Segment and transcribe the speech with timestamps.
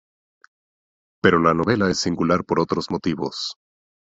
[1.21, 3.55] Pero la novela es singular por otros motivos.